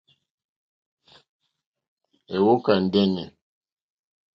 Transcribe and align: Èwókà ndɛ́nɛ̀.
Èwókà 2.35 2.73
ndɛ́nɛ̀. 2.83 3.27